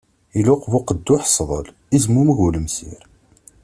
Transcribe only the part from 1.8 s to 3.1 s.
izmummeg ulemsir.